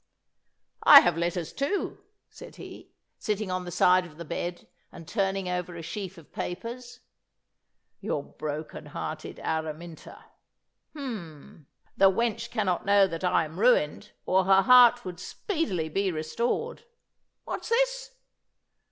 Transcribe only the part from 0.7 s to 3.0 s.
'I have letters, too,' said he,